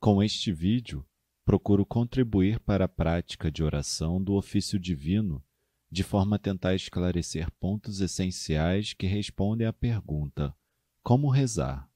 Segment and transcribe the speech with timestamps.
[0.00, 1.06] Com este vídeo,
[1.44, 5.44] procuro contribuir para a prática de oração do ofício divino,
[5.90, 10.56] de forma a tentar esclarecer pontos essenciais que respondem à pergunta:
[11.02, 11.86] como rezar?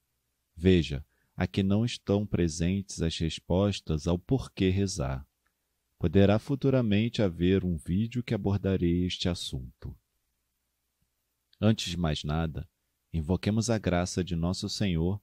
[0.55, 1.03] Veja,
[1.35, 5.27] aqui não estão presentes as respostas ao porquê rezar.
[5.97, 9.97] Poderá futuramente haver um vídeo que abordarei este assunto.
[11.59, 12.69] Antes de mais nada,
[13.11, 15.19] invoquemos a graça de nosso Senhor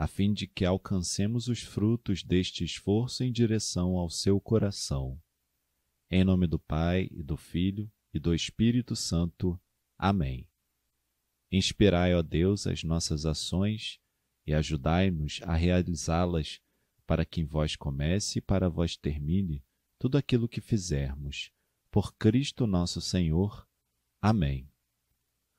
[0.00, 5.20] a fim de que alcancemos os frutos deste esforço em direção ao seu coração.
[6.10, 9.60] Em nome do Pai, e do Filho, e do Espírito Santo.
[9.98, 10.48] Amém.
[11.52, 14.00] Inspirai, ó Deus, as nossas ações
[14.46, 16.62] e ajudai-nos a realizá-las,
[17.06, 19.62] para que em vós comece e para vós termine
[19.98, 21.52] tudo aquilo que fizermos.
[21.90, 23.68] Por Cristo nosso Senhor.
[24.18, 24.66] Amém.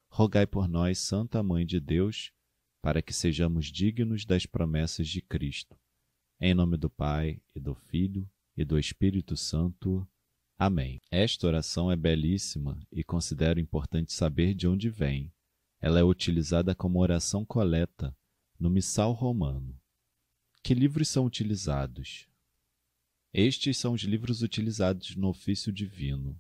[0.10, 2.34] Rogai por nós, Santa Mãe de Deus,
[2.82, 5.78] para que sejamos dignos das promessas de Cristo.
[6.40, 10.08] Em nome do Pai, e do Filho, e do Espírito Santo.
[10.58, 11.00] Amém.
[11.12, 15.32] Esta oração é belíssima e considero importante saber de onde vem.
[15.80, 18.16] Ela é utilizada como oração coleta
[18.60, 19.80] no Missal Romano.
[20.64, 22.28] Que livros são utilizados?
[23.34, 26.40] Estes são os livros utilizados no ofício divino.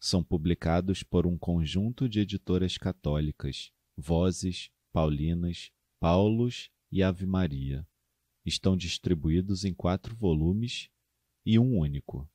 [0.00, 7.84] São publicados por um conjunto de editoras católicas, Vozes, Paulinas, Paulos e Ave Maria.
[8.46, 10.88] Estão distribuídos em quatro volumes
[11.44, 12.30] e um único.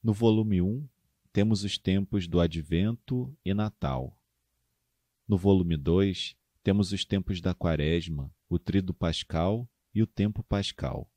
[0.00, 0.88] No volume 1,
[1.32, 4.16] temos os tempos do Advento e Natal.
[5.26, 11.10] No volume 2, temos os tempos da Quaresma, o Trido Pascal e o Tempo Pascal.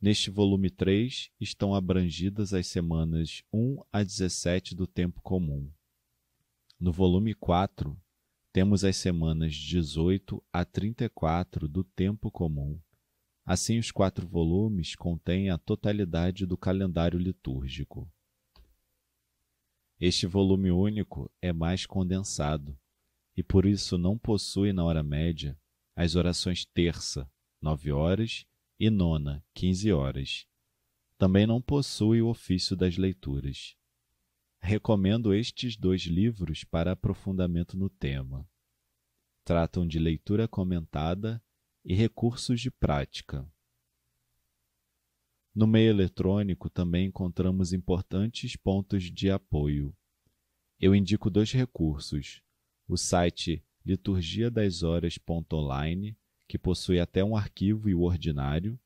[0.00, 5.68] Neste volume 3 estão abrangidas as semanas 1 a 17 do tempo comum.
[6.78, 8.00] No volume 4,
[8.52, 12.78] temos as semanas 18 a 34 do tempo comum.
[13.44, 18.06] Assim, os quatro volumes contêm a totalidade do calendário litúrgico.
[19.98, 22.78] Este volume único é mais condensado
[23.36, 25.58] e por isso não possui na hora média
[25.96, 27.30] as orações terça,
[27.60, 28.46] 9 horas,
[28.78, 30.46] e nona, 15 horas.
[31.16, 33.76] Também não possui o ofício das leituras.
[34.64, 38.48] Recomendo estes dois livros para aprofundamento no tema.
[39.44, 41.42] Tratam de leitura comentada
[41.84, 43.44] e recursos de prática.
[45.52, 49.94] No meio eletrônico também encontramos importantes pontos de apoio.
[50.78, 52.40] Eu indico dois recursos:
[52.86, 58.78] o site liturgia das horas.online, que possui até um arquivo e o ordinário,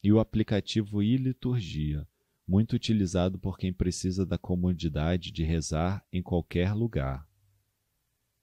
[0.00, 2.06] e o aplicativo e-liturgia,
[2.48, 7.28] muito utilizado por quem precisa da comodidade de rezar em qualquer lugar.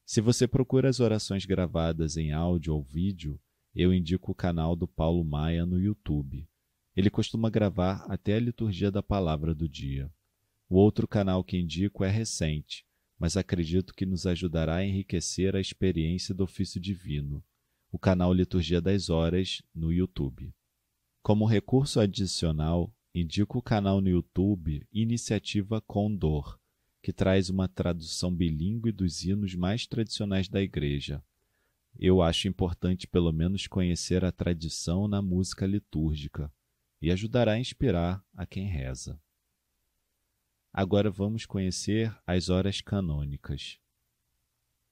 [0.05, 3.41] Se você procura as orações gravadas em áudio ou vídeo,
[3.73, 6.47] eu indico o canal do Paulo Maia no YouTube.
[6.95, 10.13] Ele costuma gravar até a liturgia da palavra do dia.
[10.69, 12.85] O outro canal que indico é recente,
[13.17, 17.43] mas acredito que nos ajudará a enriquecer a experiência do ofício divino,
[17.91, 20.53] o canal Liturgia das Horas no YouTube.
[21.23, 26.59] Como recurso adicional, indico o canal no YouTube Iniciativa Condor,
[27.01, 31.23] que traz uma tradução bilíngue dos hinos mais tradicionais da Igreja.
[31.97, 36.51] Eu acho importante pelo menos conhecer a tradição na música litúrgica
[37.01, 39.17] e ajudará a inspirar a quem reza.
[40.73, 43.79] Agora vamos conhecer as horas canônicas.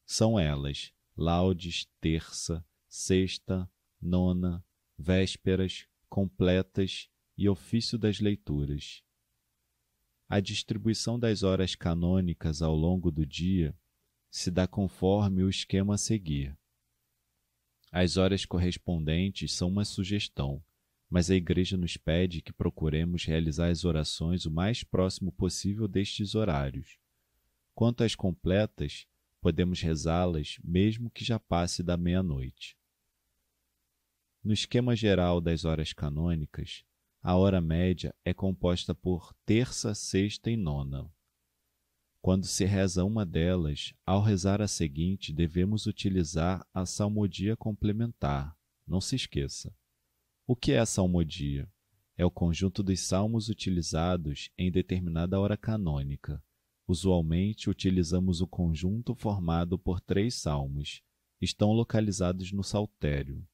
[0.05, 3.69] São elas laudes, terça, sexta,
[4.01, 4.63] nona,
[4.97, 9.03] vésperas, completas e ofício das leituras.
[10.27, 13.77] A distribuição das horas canônicas ao longo do dia
[14.29, 16.57] se dá conforme o esquema a seguir.
[17.91, 20.63] As horas correspondentes são uma sugestão,
[21.07, 26.33] mas a Igreja nos pede que procuremos realizar as orações o mais próximo possível destes
[26.33, 26.97] horários.
[27.75, 29.05] Quanto às completas,
[29.39, 32.75] podemos rezá-las mesmo que já passe da meia-noite.
[34.43, 36.83] No esquema geral das horas canônicas,
[37.23, 41.09] a hora média é composta por terça, sexta e nona.
[42.21, 48.53] Quando se reza uma delas, ao rezar a seguinte, devemos utilizar a salmodia complementar.
[48.85, 49.73] Não se esqueça.
[50.45, 51.71] O que é a salmodia?
[52.17, 56.43] É o conjunto dos salmos utilizados em determinada hora canônica.
[56.85, 61.01] Usualmente utilizamos o conjunto formado por três salmos.
[61.39, 63.47] Estão localizados no saltério.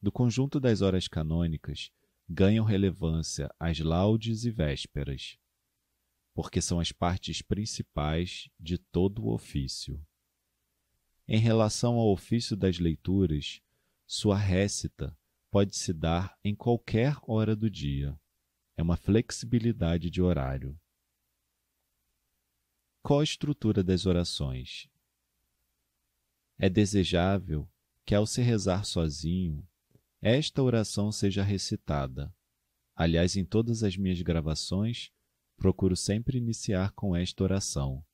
[0.00, 1.90] Do conjunto das horas canônicas,
[2.32, 5.36] ganham relevância as laudes e vésperas,
[6.32, 10.00] porque são as partes principais de todo o ofício.
[11.26, 13.60] Em relação ao ofício das leituras,
[14.06, 15.16] sua récita
[15.50, 18.16] pode se dar em qualquer hora do dia.
[18.76, 20.80] É uma flexibilidade de horário.
[23.02, 24.88] Qual a estrutura das orações?
[26.56, 27.68] É desejável
[28.06, 29.66] que, ao se rezar sozinho,
[30.20, 32.34] esta oração seja recitada.
[32.94, 35.10] Aliás, em todas as minhas gravações,
[35.56, 38.04] procuro sempre iniciar com esta oração.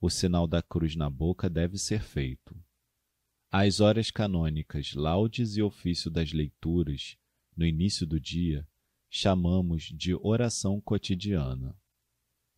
[0.00, 2.56] O sinal da cruz na boca deve ser feito.
[3.50, 7.18] As horas canônicas, laudes e ofício das leituras,
[7.54, 8.66] no início do dia,
[9.10, 11.76] chamamos de oração cotidiana.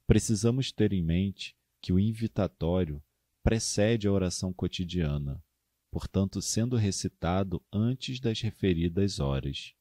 [0.06, 3.02] Precisamos ter em mente que o invitatório
[3.42, 5.42] precede a oração cotidiana,
[5.94, 9.76] portanto, sendo recitado antes das referidas horas.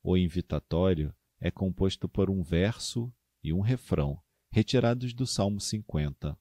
[0.00, 3.12] O invitatório é composto por um verso
[3.42, 4.22] e um refrão,
[4.52, 6.38] retirados do Salmo 50.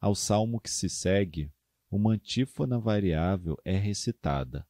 [0.00, 1.48] Ao salmo que se segue,
[1.88, 4.66] uma antífona variável é recitada.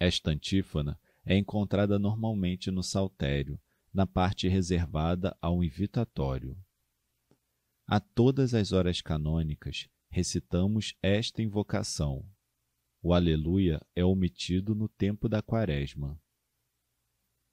[0.00, 3.56] Esta antífona é encontrada normalmente no saltério,
[3.94, 6.58] na parte reservada ao invitatório.
[7.86, 12.28] A todas as horas canônicas recitamos esta invocação.
[13.02, 16.20] O Aleluia é omitido no tempo da Quaresma.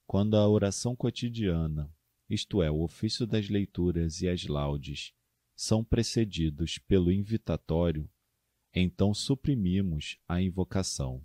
[0.06, 1.90] Quando a oração cotidiana,
[2.30, 5.14] isto é, o ofício das leituras e as laudes,
[5.56, 8.10] são precedidos pelo invitatório,
[8.76, 11.24] então suprimimos a invocação.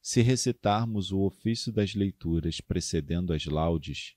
[0.00, 4.16] Se recitarmos o ofício das leituras precedendo as laudes,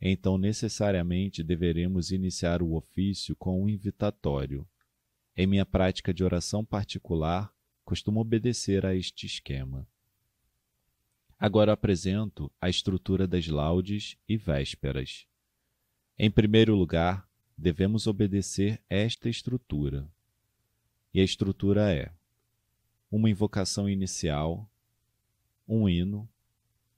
[0.00, 4.68] então necessariamente deveremos iniciar o ofício com o invitatório.
[5.36, 7.53] Em minha prática de oração particular,
[7.84, 9.86] costumo obedecer a este esquema.
[11.38, 15.26] Agora apresento a estrutura das laudes e vésperas.
[16.18, 20.10] Em primeiro lugar, devemos obedecer esta estrutura.
[21.12, 22.10] E a estrutura é
[23.10, 24.68] uma invocação inicial,
[25.68, 26.28] um hino,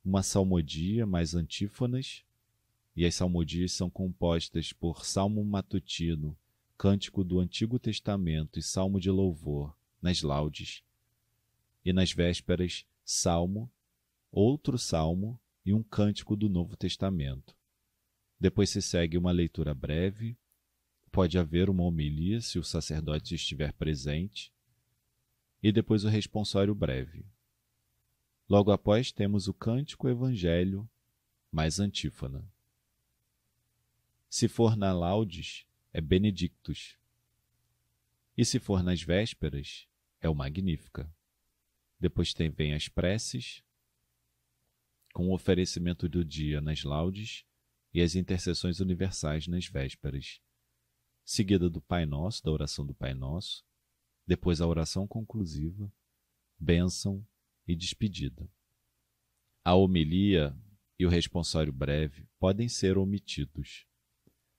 [0.05, 2.25] uma salmodia mais antífonas,
[2.95, 6.37] e as salmodias são compostas por salmo matutino,
[6.79, 10.83] cântico do Antigo Testamento e salmo de louvor nas laudes,
[11.85, 13.71] e nas vésperas, salmo,
[14.31, 17.57] outro salmo e um cântico do Novo Testamento.
[18.39, 20.37] Depois se segue uma leitura breve,
[21.11, 24.53] pode haver uma homilia se o sacerdote estiver presente,
[25.63, 27.25] e depois o responsório breve.
[28.49, 30.89] Logo após temos o cântico evangelho
[31.51, 32.45] mais antífona.
[34.29, 36.99] Se for na laudes, é benedictus.
[38.37, 39.87] E se for nas vésperas,
[40.21, 41.11] é o magnífica.
[41.99, 43.63] Depois tem, vem as preces,
[45.15, 47.45] com o oferecimento do dia nas laudes
[47.95, 50.41] e as intercessões universais nas vésperas
[51.27, 53.65] seguida do Pai Nosso, da oração do Pai Nosso,
[54.25, 55.93] depois a oração conclusiva,
[56.57, 57.27] bênção
[57.67, 58.49] e despedida.
[59.65, 60.57] A homilia
[60.97, 63.87] e o responsório breve podem ser omitidos.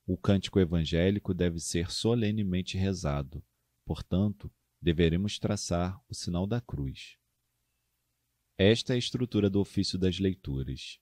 [0.06, 3.42] O cântico evangélico deve ser solenemente rezado,
[3.88, 7.18] portanto, deveremos traçar o sinal da cruz.
[8.58, 11.00] Esta é a estrutura do ofício das leituras.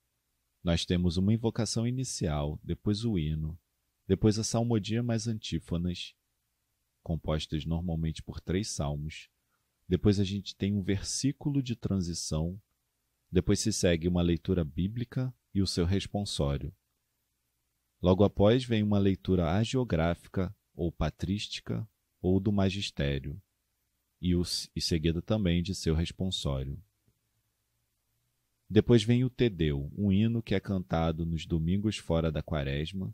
[0.64, 3.60] Nós temos uma invocação inicial, depois o hino,
[4.08, 6.14] depois a salmodia mais antífonas,
[7.02, 9.30] compostas normalmente por três salmos.
[9.88, 12.62] Depois a gente tem um versículo de transição.
[13.32, 16.72] Depois se segue uma leitura bíblica e o seu responsório.
[18.00, 21.88] Logo após vem uma leitura agiográfica ou patrística
[22.25, 23.39] ou do magistério,
[24.20, 24.41] e, o,
[24.75, 26.82] e seguida também de seu responsório.
[28.67, 33.13] Depois vem o Tedeu, um hino que é cantado nos domingos fora da quaresma,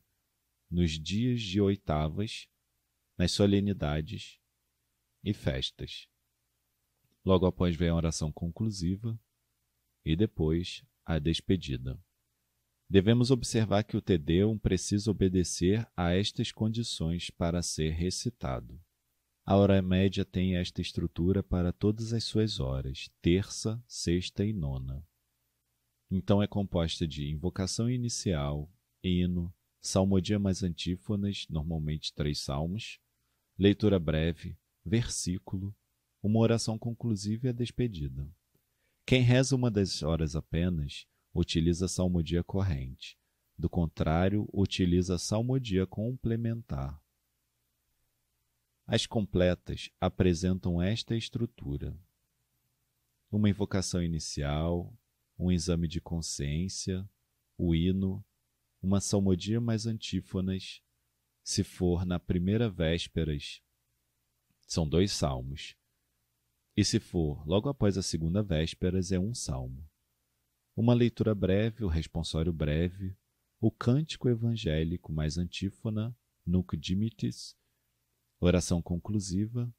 [0.69, 2.47] nos dias de oitavas,
[3.17, 4.39] nas solenidades
[5.21, 6.07] e festas.
[7.25, 9.19] Logo após vem a oração conclusiva
[10.05, 11.99] e depois a despedida.
[12.89, 18.81] Devemos observar que o Tedeum precisa obedecer a estas condições para ser recitado.
[19.51, 25.05] A hora média tem esta estrutura para todas as suas horas, terça, sexta e nona.
[26.09, 28.71] Então é composta de invocação inicial,
[29.03, 32.97] hino, salmodia mais antífonas, normalmente três salmos,
[33.59, 35.75] leitura breve, versículo,
[36.23, 38.25] uma oração conclusiva e a despedida.
[39.05, 43.17] Quem reza uma das horas apenas, utiliza a salmodia corrente.
[43.57, 47.00] Do contrário, utiliza a salmodia complementar.
[48.93, 51.97] As completas apresentam esta estrutura:
[53.31, 54.93] uma invocação inicial,
[55.39, 57.09] um exame de consciência,
[57.57, 58.21] o hino,
[58.81, 60.81] uma salmodia mais antífonas,
[61.41, 63.61] se for na primeira vésperas,
[64.67, 65.73] são dois salmos.
[66.75, 69.89] E se for logo após a segunda vésperas, é um salmo.
[70.75, 73.15] uma leitura breve, o responsório breve,
[73.57, 76.13] o cântico evangélico mais antífona,
[76.45, 77.55] nunc dimittis,
[78.41, 79.71] oração conclusiva,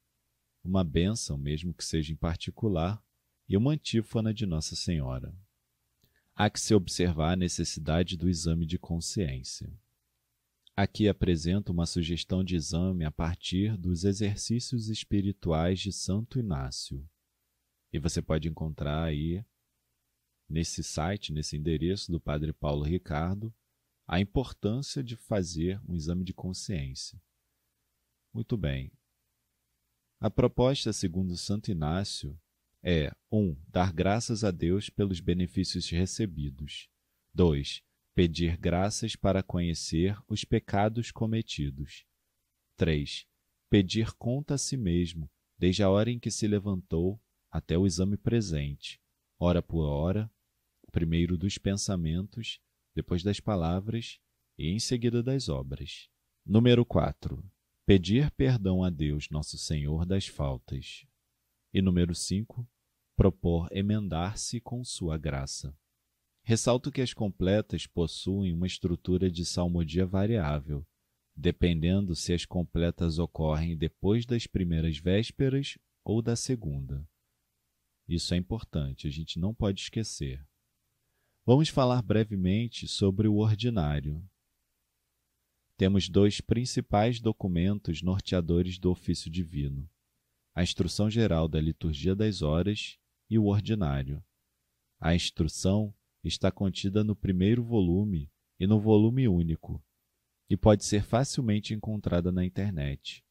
[0.63, 3.03] uma bênção, mesmo que seja em particular,
[3.47, 5.35] e uma antífona de Nossa Senhora.
[6.33, 9.71] Há que se observar a necessidade do exame de consciência.
[10.75, 17.07] Aqui apresento uma sugestão de exame a partir dos exercícios espirituais de Santo Inácio.
[17.91, 19.45] E você pode encontrar aí,
[20.49, 23.53] nesse site, nesse endereço do Padre Paulo Ricardo,
[24.07, 27.21] a importância de fazer um exame de consciência.
[28.33, 28.91] Muito bem.
[30.19, 32.39] A proposta, segundo Santo Inácio,
[32.81, 33.37] é 1.
[33.37, 36.89] Um, dar graças a Deus pelos benefícios recebidos.
[37.33, 37.83] 2.
[38.15, 42.05] Pedir graças para conhecer os pecados cometidos.
[42.75, 43.27] 3.
[43.69, 47.21] Pedir conta a si mesmo, desde a hora em que se levantou
[47.51, 48.99] até o exame presente,
[49.39, 50.31] hora por hora,
[50.91, 52.59] primeiro dos pensamentos,
[52.95, 54.19] depois das palavras
[54.57, 56.09] e em seguida das obras.
[56.45, 57.52] Número 4.
[57.85, 61.05] Pedir perdão a Deus, nosso Senhor, das faltas.
[61.73, 62.67] E número 5
[63.15, 65.75] propor emendar-se com sua graça.
[66.43, 70.85] Ressalto que as completas possuem uma estrutura de salmodia variável,
[71.35, 77.07] dependendo se as completas ocorrem depois das primeiras vésperas ou da segunda.
[78.07, 80.45] Isso é importante, a gente não pode esquecer.
[81.45, 84.23] Vamos falar brevemente sobre o ordinário.
[85.75, 89.89] Temos dois principais documentos norteadores do ofício divino:
[90.53, 92.99] a Instrução Geral da Liturgia das Horas
[93.29, 94.23] e o ordinário.
[94.99, 99.83] A instrução está contida no primeiro volume e no volume único,
[100.49, 103.25] e pode ser facilmente encontrada na internet.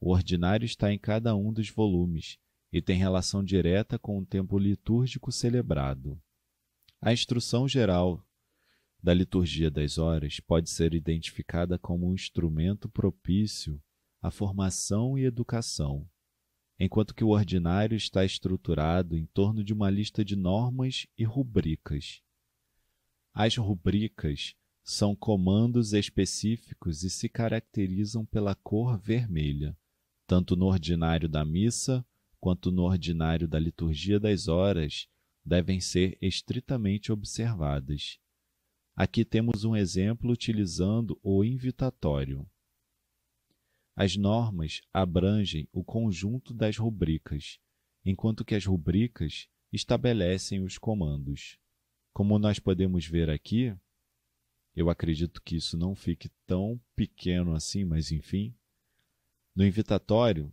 [0.00, 2.38] O ordinário está em cada um dos volumes
[2.72, 6.20] e tem relação direta com o tempo litúrgico celebrado.
[7.00, 8.22] A instrução geral
[9.06, 13.80] da liturgia das horas pode ser identificada como um instrumento propício
[14.20, 16.04] à formação e educação
[16.76, 22.20] enquanto que o ordinário está estruturado em torno de uma lista de normas e rubricas.
[23.32, 29.78] As rubricas são comandos específicos e se caracterizam pela cor vermelha,
[30.26, 32.04] tanto no ordinário da missa
[32.40, 35.06] quanto no ordinário da liturgia das horas
[35.44, 38.18] devem ser estritamente observadas.
[38.96, 42.48] Aqui temos um exemplo utilizando o invitatório.
[43.94, 47.60] As normas abrangem o conjunto das rubricas,
[48.06, 51.58] enquanto que as rubricas estabelecem os comandos.
[52.10, 53.76] Como nós podemos ver aqui,
[54.74, 58.56] eu acredito que isso não fique tão pequeno assim, mas enfim.
[59.54, 60.50] No invitatório,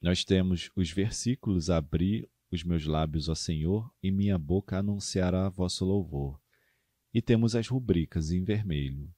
[0.00, 5.84] nós temos os versículos abrir os meus lábios, ó Senhor, e minha boca anunciará vosso
[5.84, 6.40] louvor.
[7.16, 9.10] E temos as rubricas em vermelho.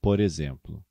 [0.00, 0.84] Por exemplo,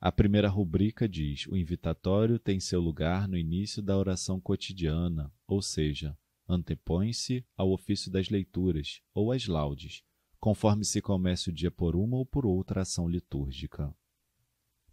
[0.00, 5.62] a primeira rubrica diz: o invitatório tem seu lugar no início da oração cotidiana, ou
[5.62, 6.18] seja,
[6.48, 10.02] antepõe-se ao ofício das leituras ou às laudes,
[10.40, 13.94] conforme se comece o dia por uma ou por outra ação litúrgica.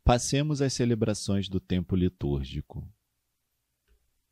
[0.03, 2.87] Passemos às celebrações do tempo litúrgico.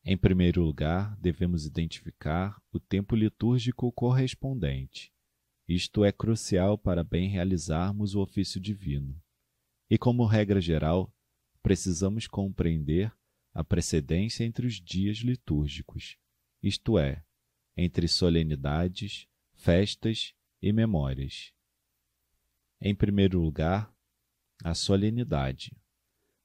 [0.05, 5.12] Em primeiro lugar, devemos identificar o tempo litúrgico correspondente.
[5.67, 9.20] Isto é crucial para bem realizarmos o ofício divino.
[9.89, 11.13] E, como regra geral,
[11.62, 13.13] precisamos compreender
[13.53, 16.17] a precedência entre os dias litúrgicos,
[16.62, 17.24] isto é,
[17.77, 21.53] entre solenidades, festas e memórias.
[22.82, 23.93] Em primeiro lugar,
[24.63, 25.75] a solenidade.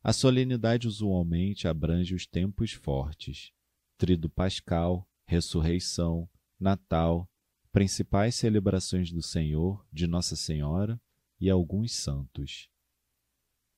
[0.02, 3.52] A solenidade usualmente abrange os tempos fortes,
[3.96, 7.28] trido pascal, ressurreição, Natal,
[7.78, 11.00] principais celebrações do Senhor, de Nossa Senhora
[11.40, 12.68] e alguns santos.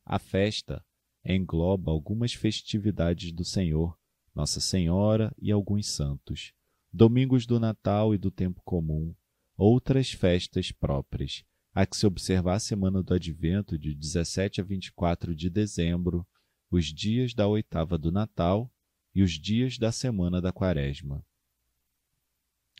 [0.07, 0.83] A festa
[1.23, 3.95] engloba algumas festividades do Senhor,
[4.35, 6.55] Nossa Senhora e alguns santos,
[6.91, 9.15] domingos do Natal e do tempo comum,
[9.55, 15.37] outras festas próprias, a que se observar a semana do Advento de 17 a 24
[15.37, 16.27] de dezembro,
[16.71, 18.73] os dias da oitava do Natal
[19.15, 21.23] e os dias da semana da Quaresma.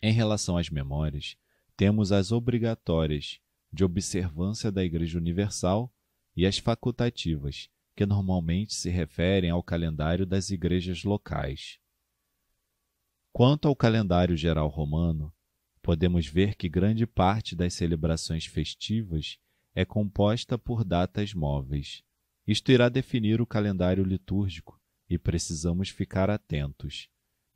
[0.03, 1.37] Em relação às memórias,
[1.77, 3.41] temos as obrigatórias
[3.73, 5.93] de observância da Igreja Universal
[6.35, 11.79] e as facultativas, que normalmente se referem ao calendário das igrejas locais.
[13.33, 15.33] Quanto ao calendário geral romano,
[15.83, 19.39] podemos ver que grande parte das celebrações festivas
[19.75, 22.03] é composta por datas móveis.
[22.47, 27.09] Isto irá definir o calendário litúrgico e precisamos ficar atentos.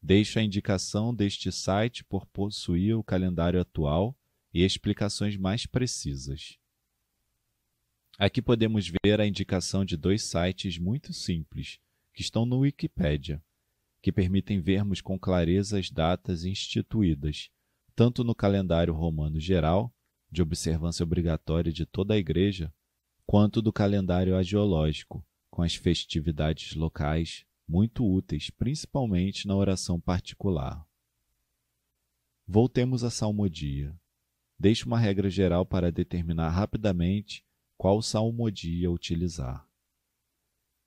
[0.06, 4.14] Deixo a indicação deste site por possuir o calendário atual
[4.52, 6.58] e explicações mais precisas.
[8.18, 11.80] Aqui podemos ver a indicação de dois sites muito simples
[12.12, 13.42] que estão no Wikipedia,
[14.02, 17.49] que permitem vermos com clareza as datas instituídas,
[17.96, 19.90] tanto no calendário romano geral,
[20.30, 22.70] de observância obrigatória de toda a Igreja,
[23.25, 30.87] quanto do calendário agiológico, com as festividades locais, muito úteis, principalmente na oração particular.
[32.47, 33.99] Voltemos à salmodia.
[34.59, 37.44] Deixe uma regra geral para determinar rapidamente
[37.76, 39.68] qual salmodia utilizar.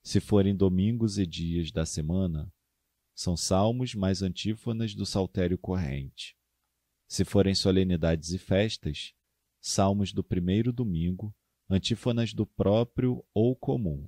[0.03, 2.51] Se forem domingos e dias da semana,
[3.13, 6.38] são salmos mais antífonas do saltério corrente.
[7.07, 9.13] Se forem solenidades e festas,
[9.60, 11.36] salmos do primeiro domingo,
[11.69, 14.07] antífonas do próprio ou comum.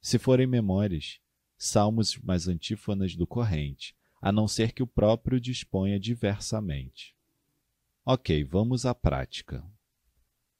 [0.00, 1.20] Se forem memórias,
[1.64, 7.14] salmos mais antífonas do corrente, a não ser que o próprio disponha diversamente.
[8.04, 9.64] Ok, vamos à prática.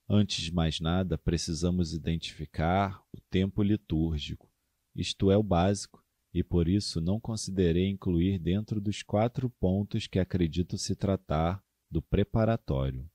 [0.08, 4.48] Antes de mais nada, precisamos identificar o tempo litúrgico.
[4.94, 10.20] Isto é o básico, e por isso não considerei incluir dentro dos quatro pontos que
[10.20, 13.10] acredito se tratar do preparatório.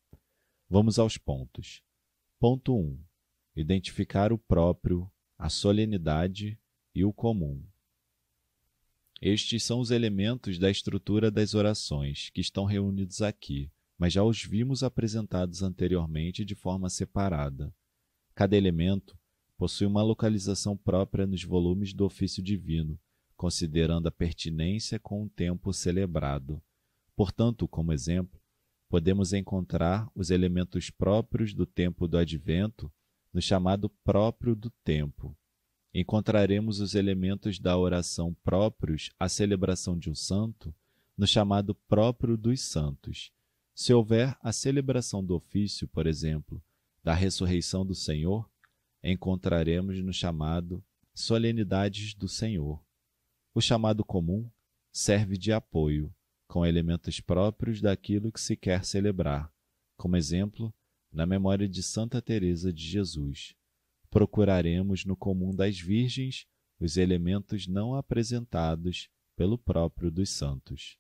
[0.70, 1.82] Vamos aos pontos.
[2.38, 2.80] Ponto 1.
[2.80, 3.02] Um,
[3.56, 6.60] identificar o próprio, a solenidade
[6.94, 7.64] e o comum.
[9.22, 14.44] Estes são os elementos da estrutura das orações que estão reunidos aqui, mas já os
[14.44, 17.74] vimos apresentados anteriormente de forma separada.
[18.36, 19.18] Cada elemento
[19.58, 23.00] possui uma localização própria nos volumes do ofício divino,
[23.36, 26.62] considerando a pertinência com o tempo celebrado.
[27.16, 28.40] Portanto, como exemplo,
[28.88, 32.92] podemos encontrar os elementos próprios do tempo do advento
[33.34, 35.36] no chamado próprio do tempo.
[36.00, 40.72] Encontraremos os elementos da oração próprios à celebração de um santo
[41.18, 43.32] no chamado próprio dos santos
[43.74, 46.60] se houver a celebração do ofício, por exemplo,
[47.04, 48.48] da ressurreição do Senhor,
[49.04, 50.84] encontraremos no chamado
[51.16, 52.80] solenidades do Senhor.
[53.56, 54.48] O chamado comum
[54.92, 56.14] serve de apoio,
[56.48, 59.52] com elementos próprios daquilo que se quer celebrar,
[59.96, 60.72] como exemplo,
[61.12, 63.57] na memória de Santa Teresa de Jesus.
[64.18, 66.48] Procuraremos no comum das virgens
[66.80, 70.98] os elementos não apresentados pelo próprio dos santos.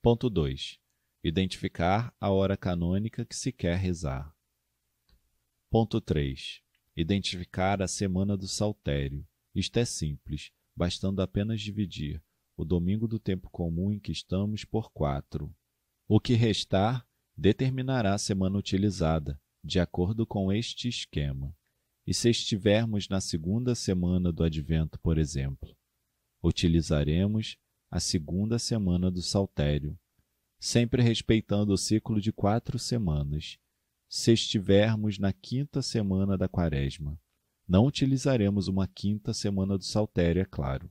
[0.00, 0.78] Ponto 2.
[1.24, 4.32] Identificar a hora canônica que se quer rezar.
[5.68, 6.62] Ponto 3.
[6.96, 9.26] Identificar a semana do saltério.
[9.52, 12.22] Isto é simples, bastando apenas dividir
[12.56, 15.52] o domingo do tempo comum em que estamos por quatro.
[16.06, 17.04] O que restar
[17.36, 21.56] determinará a semana utilizada, de acordo com este esquema.
[22.06, 25.74] E se estivermos na segunda semana do advento, por exemplo,
[26.42, 27.56] utilizaremos
[27.90, 29.98] a segunda semana do saltério,
[30.60, 33.58] sempre respeitando o ciclo de quatro semanas.
[34.06, 37.18] Se estivermos na quinta semana da quaresma,
[37.66, 40.90] não utilizaremos uma quinta semana do saltério, é claro,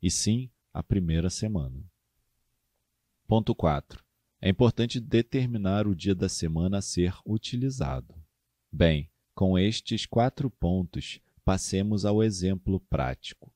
[0.00, 1.84] e sim a primeira semana.
[3.26, 4.07] Ponto 4.
[4.40, 8.14] É importante determinar o dia da semana a ser utilizado.
[8.70, 13.52] Bem, com estes quatro pontos, passemos ao exemplo prático.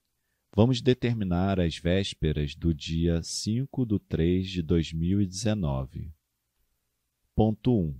[0.54, 6.12] Vamos determinar as vésperas do dia 5 de 3 de 2019.
[7.34, 7.98] Ponto 1.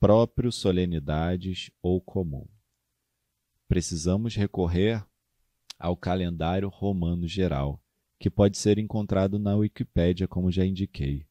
[0.00, 2.46] Próprio solenidades ou comum.
[3.68, 5.06] Precisamos recorrer
[5.78, 7.80] ao calendário romano geral,
[8.18, 11.29] que pode ser encontrado na Wikipédia, como já indiquei.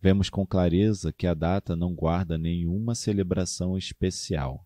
[0.00, 4.64] Vemos com clareza que a data não guarda nenhuma celebração especial.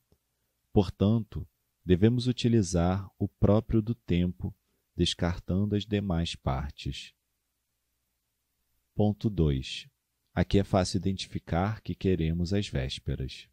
[0.73, 1.49] Portanto,
[1.85, 4.55] devemos utilizar o próprio do tempo
[4.95, 7.15] descartando as demais partes.
[8.95, 9.89] Ponto 2.
[10.35, 13.49] Aqui é fácil identificar que queremos as vésperas.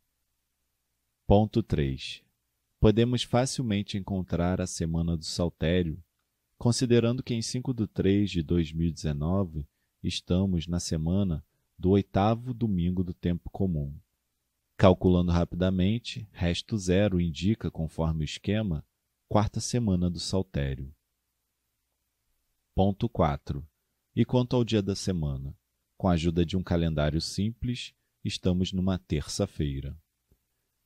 [1.26, 2.24] Ponto 3.
[2.78, 6.02] Podemos facilmente encontrar a semana do Saltério,
[6.58, 9.66] considerando que em 5 de 3 de 2019
[10.04, 11.44] estamos na semana
[11.80, 13.98] do oitavo domingo do tempo comum.
[14.76, 18.86] Calculando rapidamente, resto zero indica, conforme o esquema,
[19.30, 20.94] quarta semana do Saltério.
[22.76, 23.66] Ponto 4.
[24.14, 25.58] E quanto ao dia da semana?
[25.98, 27.94] Com a ajuda de um calendário simples,
[28.26, 29.98] estamos numa terça-feira.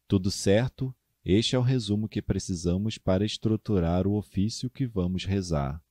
[0.07, 0.93] Tudo certo?
[1.25, 5.81] Este é o resumo que precisamos para estruturar o ofício que vamos rezar.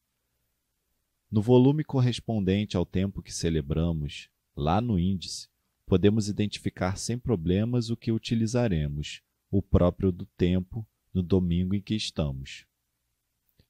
[1.29, 4.31] No volume correspondente ao tempo que celebramos,
[4.63, 5.49] lá no índice,
[5.87, 9.21] podemos identificar sem problemas o que utilizaremos,
[9.51, 12.65] o próprio do tempo, no domingo em que estamos.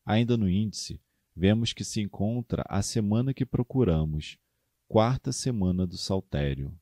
[0.04, 1.00] Ainda no índice,
[1.34, 4.38] vemos que se encontra a semana que procuramos,
[4.86, 6.78] quarta semana do Saltério.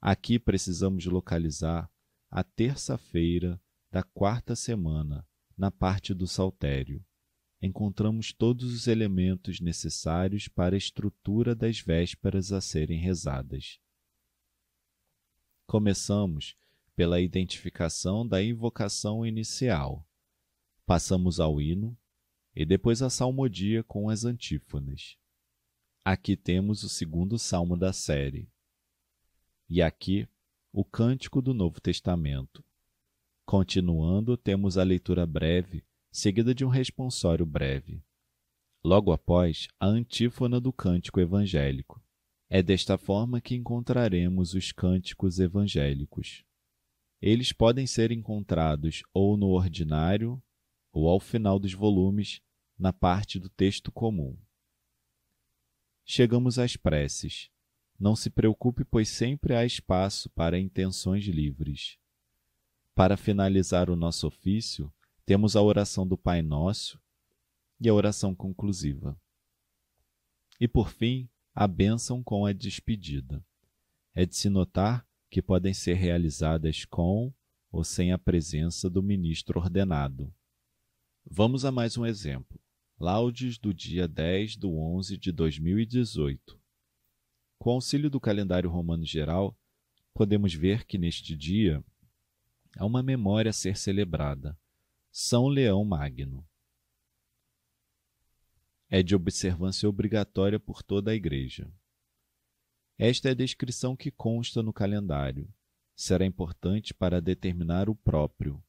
[0.00, 1.90] Aqui precisamos localizar
[2.30, 7.02] a terça-feira da quarta semana, na parte do Saltério.
[7.66, 13.80] Encontramos todos os elementos necessários para a estrutura das vésperas a serem rezadas.
[15.66, 16.58] Começamos
[16.94, 20.06] pela identificação da invocação inicial.
[20.84, 21.96] Passamos ao hino
[22.54, 25.16] e depois a salmodia com as antífonas.
[26.04, 28.46] Aqui temos o segundo salmo da série.
[29.70, 30.28] E aqui
[30.70, 32.62] o cântico do Novo Testamento.
[33.46, 35.82] Continuando, temos a leitura breve,
[36.14, 38.00] seguida de um responsório breve.
[38.84, 42.00] Logo após, a antífona do cântico evangélico.
[42.48, 46.44] É desta forma que encontraremos os cânticos evangélicos.
[47.20, 50.40] Eles podem ser encontrados ou no ordinário
[50.92, 52.40] ou ao final dos volumes,
[52.78, 54.38] na parte do texto comum.
[56.04, 57.50] Chegamos às preces.
[57.98, 61.98] Não se preocupe, pois sempre há espaço para intenções livres.
[62.94, 64.92] Para finalizar o nosso ofício,
[65.26, 67.00] temos a oração do Pai Nosso
[67.80, 69.18] e a oração conclusiva.
[70.60, 73.44] E por fim, a bênção com a despedida.
[74.14, 77.32] É de se notar que podem ser realizadas com
[77.72, 80.32] ou sem a presença do ministro ordenado.
[81.24, 82.60] Vamos a mais um exemplo.
[83.00, 86.60] Laudes do dia 10 de 11 de 2018.
[87.58, 89.58] Com auxílio do calendário romano geral,
[90.12, 91.82] podemos ver que neste dia
[92.76, 94.56] há uma memória a ser celebrada.
[95.16, 96.44] São Leão Magno
[98.90, 101.72] é de observância obrigatória por toda a Igreja.
[102.98, 105.48] Esta é a descrição que consta no calendário.
[105.94, 108.60] Será importante para determinar o próprio.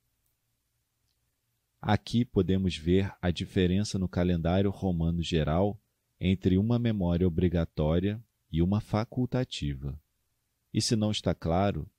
[1.81, 5.81] Aqui podemos ver a diferença no calendário romano geral
[6.19, 9.99] entre uma memória obrigatória e uma facultativa.
[10.71, 11.89] E se não está claro,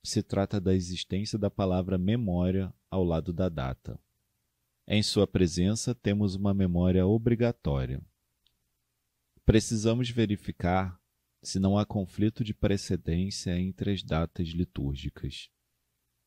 [0.00, 3.98] se trata da existência da palavra memória ao lado da data.
[4.86, 8.02] Em sua presença, temos uma memória obrigatória.
[9.44, 11.00] Precisamos verificar
[11.42, 15.48] se não há conflito de precedência entre as datas litúrgicas.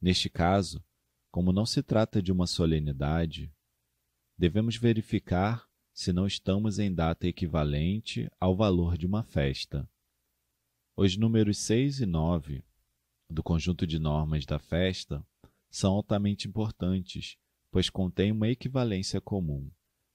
[0.02, 0.84] Neste caso,
[1.30, 3.52] como não se trata de uma solenidade,
[4.38, 9.88] devemos verificar se não estamos em data equivalente ao valor de uma festa.
[10.96, 12.64] Os números 6 e 9
[13.30, 15.26] do conjunto de normas da festa
[15.74, 17.38] são altamente importantes
[17.74, 19.68] pois contém uma equivalência comum.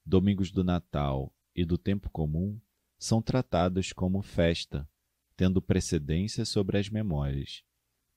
[0.07, 2.57] Domingos do Natal e do Tempo Comum
[2.97, 4.89] são tratados como festa,
[5.37, 7.65] tendo precedência sobre as memórias.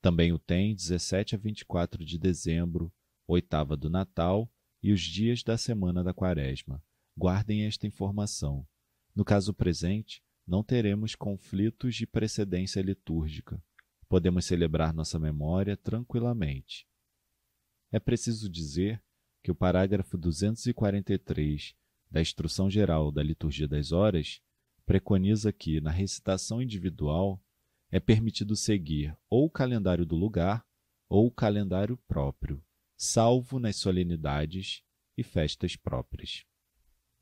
[0.00, 2.92] Também o tem 17 a 24 de dezembro,
[3.26, 4.48] oitava do Natal
[4.80, 6.80] e os dias da semana da Quaresma.
[7.18, 8.64] Guardem esta informação.
[9.12, 13.60] No caso presente, não teremos conflitos de precedência litúrgica.
[14.08, 16.86] Podemos celebrar nossa memória tranquilamente.
[17.92, 19.02] É preciso dizer
[19.42, 21.74] que o parágrafo 243
[22.10, 24.40] da Instrução Geral da Liturgia das Horas
[24.86, 27.38] preconiza que, na recitação individual,
[27.90, 30.64] é permitido seguir ou o calendário do lugar
[31.06, 32.64] ou o calendário próprio,
[32.96, 34.82] salvo nas solenidades
[35.14, 36.46] e festas próprias.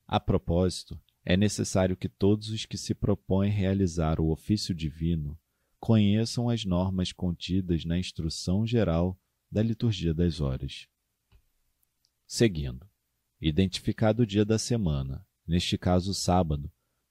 [0.06, 5.36] A propósito, é necessário que todos os que se propõem realizar o ofício divino
[5.80, 9.18] conheçam as normas contidas na Instrução Geral
[9.50, 10.86] da Liturgia das Horas.
[12.26, 12.88] Seguindo,
[13.40, 16.70] identificado o dia da semana, neste caso sábado,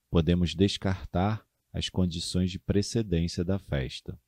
[0.09, 4.19] podemos descartar as condições de precedência da festa.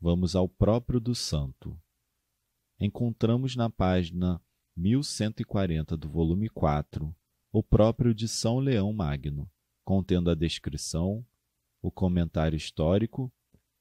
[0.00, 1.80] Vamos ao próprio do santo.
[2.80, 4.42] Encontramos na página
[4.76, 7.14] 1140 do volume 4
[7.50, 9.50] o próprio de São Leão Magno,
[9.84, 11.26] contendo a descrição,
[11.80, 13.32] o comentário histórico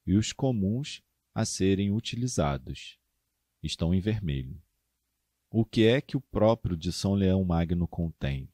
[0.05, 1.03] e os comuns
[1.37, 2.97] a serem utilizados.
[3.61, 4.59] Estão em vermelho.
[5.51, 8.51] O que é que o próprio de São Leão Magno contém?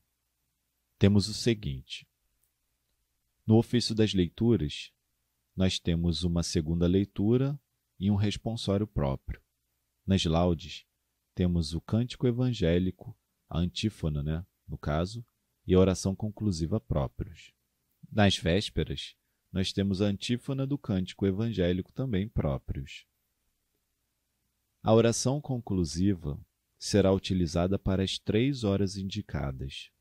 [1.00, 2.06] Temos o seguinte:
[3.48, 4.92] no ofício das leituras,
[5.56, 7.58] nós temos uma segunda leitura
[7.98, 9.42] e um responsório próprio.
[10.06, 10.86] Nas laudes,
[11.34, 13.18] temos o cântico evangélico,
[13.50, 15.26] a antífona, né, no caso,
[15.66, 17.54] e a oração conclusiva próprios.
[18.12, 19.16] Nas vésperas,
[19.54, 23.06] nós temos a antífona do cântico evangélico também próprios.
[24.82, 26.40] A oração conclusiva
[26.80, 29.92] será utilizada para as três horas indicadas.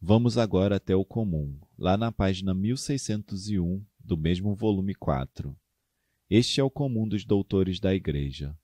[0.00, 5.54] Vamos agora até o comum, lá na página 1601 do mesmo volume 4.
[6.30, 8.56] Este é o comum dos doutores da Igreja.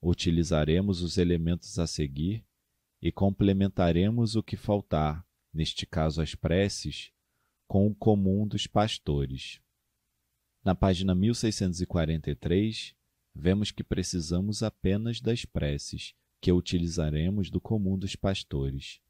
[0.00, 2.44] Utilizaremos os elementos a seguir
[3.02, 7.12] e complementaremos o que faltar, neste caso as preces,
[7.70, 9.60] com o comum dos pastores.
[10.64, 12.96] Na página 1643,
[13.32, 19.00] vemos que precisamos apenas das preces, que utilizaremos do comum dos pastores.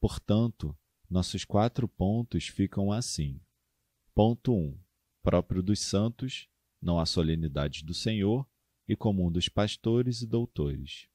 [0.00, 0.78] Portanto,
[1.10, 3.40] nossos quatro pontos ficam assim.
[4.14, 4.56] Ponto 1.
[4.56, 4.78] Um,
[5.20, 6.48] próprio dos santos,
[6.80, 8.46] não há solenidade do Senhor,
[8.86, 11.08] e comum dos pastores e doutores.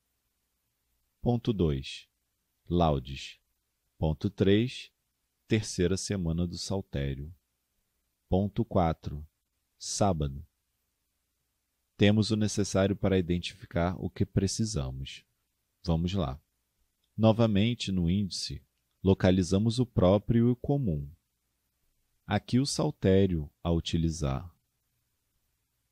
[1.22, 2.10] Ponto 2.
[2.70, 3.40] Laudes.
[3.98, 4.92] Ponto 3.
[5.50, 7.34] Terceira semana do Saltério.
[8.30, 9.28] Ponto 4.
[9.80, 10.46] Sábado.
[11.98, 15.26] Temos o necessário para identificar o que precisamos.
[15.84, 16.40] Vamos lá.
[17.18, 18.64] Novamente, no índice,
[19.04, 21.10] localizamos o próprio e o comum.
[22.28, 24.56] Aqui o saltério a utilizar.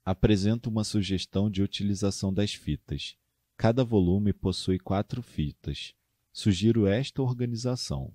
[0.06, 3.18] Apresento uma sugestão de utilização das fitas.
[3.58, 5.96] Cada volume possui quatro fitas.
[6.32, 8.14] Sugiro esta organização.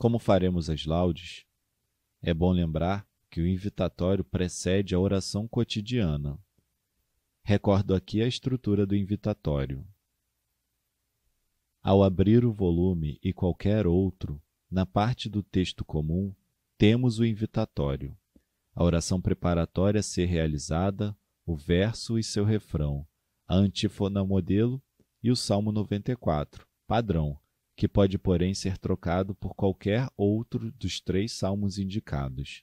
[0.00, 1.44] Como faremos as laudes?
[2.22, 6.42] É bom lembrar que o invitatório precede a oração cotidiana.
[7.42, 9.86] Recordo aqui a estrutura do invitatório.
[11.82, 16.34] Ao abrir o volume e qualquer outro, na parte do texto comum,
[16.78, 18.16] temos o invitatório,
[18.74, 23.06] a oração preparatória a ser realizada, o verso e seu refrão,
[23.46, 24.82] a antífona modelo
[25.22, 27.38] e o Salmo 94, padrão,
[27.80, 32.62] que pode, porém, ser trocado por qualquer outro dos três salmos indicados.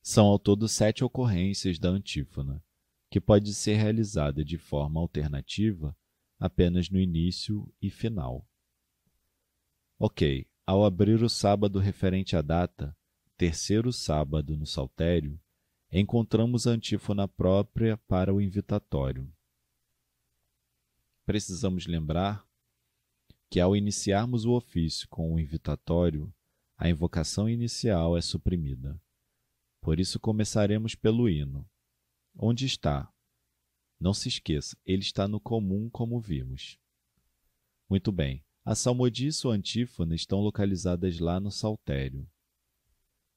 [0.00, 2.62] São ao todo sete ocorrências da antífona,
[3.10, 5.98] que pode ser realizada de forma alternativa
[6.38, 8.48] apenas no início e final.
[9.98, 12.96] Ok, ao abrir o sábado referente à data,
[13.36, 15.40] terceiro sábado no Saltério,
[15.90, 19.28] encontramos a antífona própria para o invitatório.
[21.26, 22.48] Precisamos lembrar
[23.50, 26.32] que, ao iniciarmos o ofício com o invitatório,
[26.78, 28.98] a invocação inicial é suprimida.
[29.80, 31.68] Por isso começaremos pelo hino.
[32.34, 33.12] Onde está?
[33.98, 36.78] Não se esqueça, ele está no comum, como vimos.
[37.88, 42.30] Muito bem, a salmodia e sua antífona estão localizadas lá no saltério.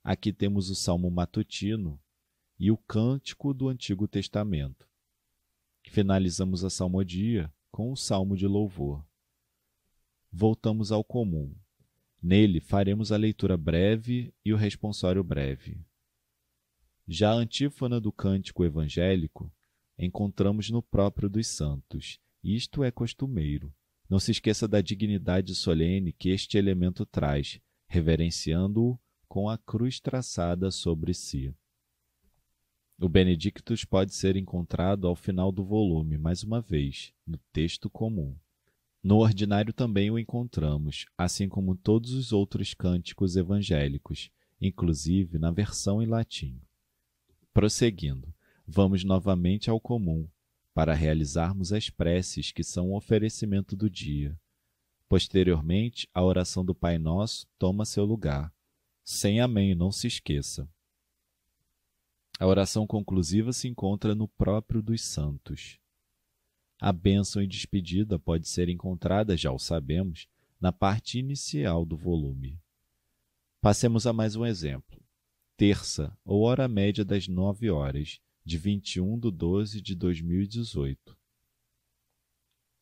[0.04, 2.00] Aqui temos o salmo matutino
[2.60, 4.88] e o cântico do Antigo Testamento.
[5.90, 9.04] Finalizamos a salmodia com o salmo de louvor.
[10.36, 11.56] Voltamos ao comum.
[12.20, 15.86] Nele faremos a leitura breve e o responsório breve.
[17.08, 19.54] Já a antífona do cântico evangélico
[19.96, 22.20] encontramos no próprio dos santos.
[22.44, 23.72] Isto é costumeiro.
[24.10, 30.72] Não se esqueça da dignidade solene que este elemento traz, reverenciando-o com a cruz traçada
[30.72, 31.54] sobre si.
[33.00, 38.36] O Benedictus pode ser encontrado ao final do volume, mais uma vez, no texto comum.
[39.04, 46.02] No ordinário também o encontramos, assim como todos os outros cânticos evangélicos, inclusive na versão
[46.02, 46.62] em latim.
[47.54, 48.34] Prosseguindo,
[48.66, 50.26] vamos novamente ao comum,
[50.74, 54.40] para realizarmos as preces que são o oferecimento do dia.
[55.10, 58.52] Posteriormente, a oração do Pai Nosso toma seu lugar.
[59.04, 60.68] Sem Amém, não se esqueça.
[62.40, 65.78] A oração conclusiva se encontra no próprio dos santos.
[66.84, 70.28] A bênção e despedida pode ser encontrada, já o sabemos,
[70.60, 72.60] na parte inicial do volume.
[73.62, 75.02] Passemos a mais um exemplo.
[75.56, 81.18] Terça, ou hora média das nove horas, de 21 de 12 de 2018.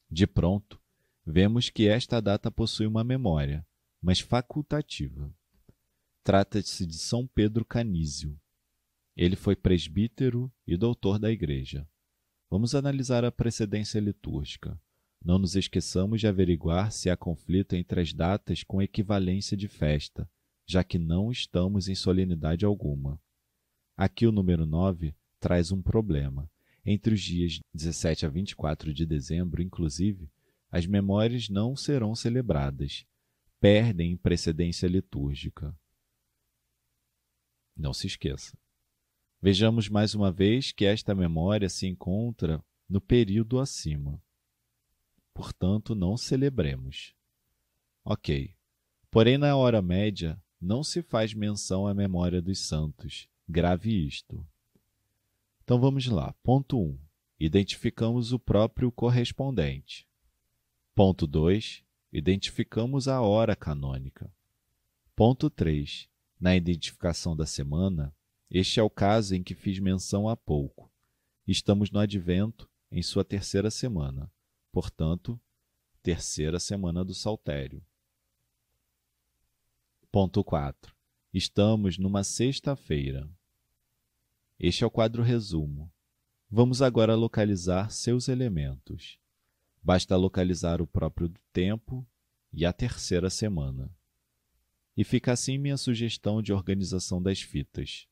[0.09, 0.81] De pronto,
[1.23, 3.63] vemos que esta data possui uma memória,
[4.01, 5.31] mas facultativa.
[6.23, 8.35] Trata-se de São Pedro Canísio.
[9.15, 11.87] Ele foi presbítero e doutor da Igreja.
[12.51, 14.77] Vamos analisar a precedência litúrgica.
[15.23, 20.29] Não nos esqueçamos de averiguar se há conflito entre as datas com equivalência de festa,
[20.67, 23.17] já que não estamos em solenidade alguma.
[23.95, 26.51] Aqui o número 9 traz um problema.
[26.85, 30.29] Entre os dias 17 a 24 de dezembro, inclusive,
[30.69, 33.05] as memórias não serão celebradas,
[33.61, 35.73] perdem precedência litúrgica.
[37.77, 38.57] Não se esqueça.
[39.41, 44.21] Vejamos mais uma vez que esta memória se encontra no período acima.
[45.33, 47.15] Portanto, não celebremos.
[48.05, 48.53] Ok.
[49.09, 53.27] Porém, na hora média, não se faz menção à memória dos santos.
[53.49, 54.45] Grave isto.
[55.63, 56.33] Então vamos lá.
[56.43, 56.83] Ponto 1.
[56.83, 56.99] Um,
[57.39, 60.07] identificamos o próprio correspondente.
[60.93, 61.83] Ponto 2.
[62.13, 64.31] Identificamos a hora canônica.
[65.15, 66.07] Ponto 3.
[66.39, 68.13] Na identificação da semana,
[68.53, 70.91] este é o caso em que fiz menção há pouco.
[71.47, 74.29] Estamos no advento, em sua terceira semana.
[74.73, 75.39] portanto,
[76.03, 77.81] terceira semana do Saltério.
[80.11, 80.93] Ponto 4.
[81.33, 83.29] Estamos numa sexta-feira.
[84.59, 85.91] Este é o quadro resumo.
[86.49, 89.17] Vamos agora localizar seus elementos.
[89.81, 92.05] Basta localizar o próprio tempo
[92.51, 93.89] e a terceira semana.
[94.95, 98.07] E fica assim minha sugestão de organização das fitas.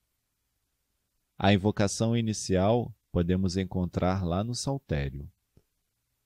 [1.42, 5.32] A invocação inicial podemos encontrar lá no Saltério.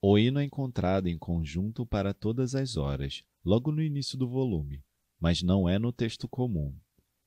[0.01, 4.83] O hino é encontrado em conjunto para todas as horas, logo no início do volume,
[5.19, 6.75] mas não é no texto comum.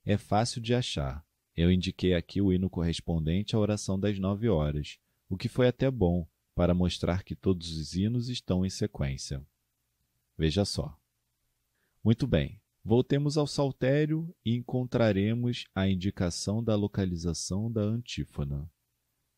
[0.05, 1.25] É fácil de achar.
[1.55, 5.89] Eu indiquei aqui o hino correspondente à oração das nove horas, o que foi até
[5.89, 9.41] bom para mostrar que todos os hinos estão em sequência.
[10.37, 10.99] Veja só.
[12.03, 18.71] Muito bem, voltemos ao saltério e encontraremos a indicação da localização da antífona.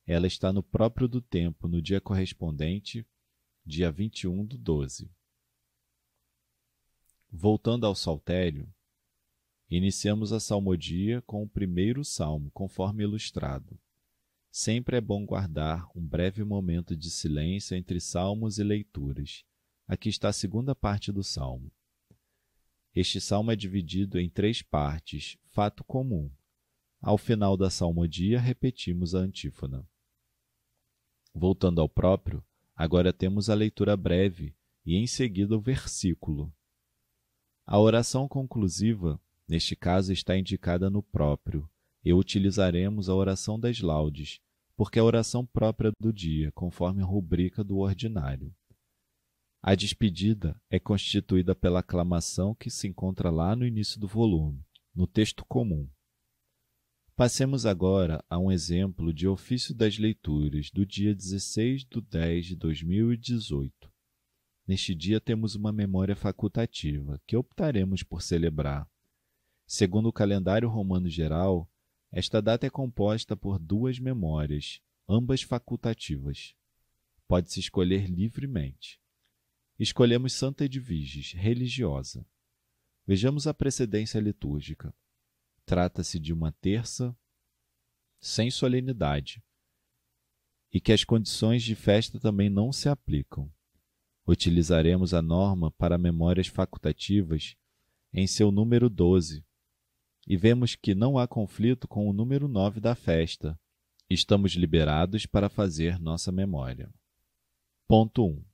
[0.07, 3.07] Ela está no próprio do tempo, no dia correspondente,
[3.65, 5.11] dia 21 do 12.
[7.33, 8.69] Voltando ao saltério,
[9.71, 13.81] iniciamos a salmodia com o primeiro salmo, conforme ilustrado.
[14.51, 19.43] Sempre é bom guardar um breve momento de silêncio entre salmos e leituras.
[19.87, 21.73] Aqui está a segunda parte do salmo.
[22.95, 26.31] Este salmo é dividido em três partes, fato comum.
[27.01, 29.87] Ao final da salmodia, repetimos a antífona.
[31.35, 36.53] Voltando ao próprio, agora temos a leitura breve e em seguida o versículo.
[37.65, 41.69] A oração conclusiva, neste caso, está indicada no próprio,
[42.05, 44.41] e utilizaremos a oração das laudes,
[44.75, 48.55] porque é a oração própria do dia, conforme a rubrica do ordinário.
[49.61, 55.05] A despedida é constituída pela aclamação que se encontra lá no início do volume, no
[55.05, 55.91] texto comum.
[57.17, 62.57] Passemos agora a um exemplo de ofício das leituras do dia 16 de 10 de
[62.57, 63.93] 2018.
[64.65, 68.89] Neste dia temos uma memória facultativa, que optaremos por celebrar.
[69.67, 71.69] Segundo o calendário romano geral,
[72.13, 76.55] esta data é composta por duas memórias, ambas facultativas.
[77.27, 79.01] Pode-se escolher livremente.
[79.79, 82.27] Escolhemos Santa Edviges, religiosa.
[83.07, 84.93] Vejamos a precedência litúrgica.
[85.65, 87.17] Trata-se de uma terça
[88.21, 89.41] sem solenidade
[90.73, 93.51] e que as condições de festa também não se aplicam.
[94.27, 97.57] Utilizaremos a norma para memórias facultativas
[98.13, 99.45] em seu número 12
[100.27, 103.59] e vemos que não há conflito com o número 9 da festa.
[104.11, 106.93] Estamos liberados para fazer nossa memória.
[107.87, 108.48] Ponto 1.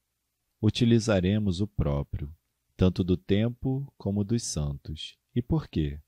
[0.65, 2.35] Utilizaremos o próprio,
[2.77, 5.17] tanto do tempo como dos santos.
[5.35, 6.01] E por quê?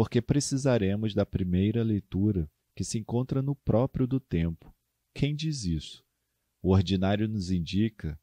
[0.00, 4.74] porque precisaremos da primeira leitura que se encontra no próprio do tempo.
[5.12, 6.02] Quem diz isso?
[6.62, 8.18] O ordinário nos indica